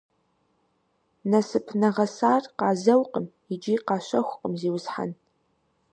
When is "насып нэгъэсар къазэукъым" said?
1.29-3.25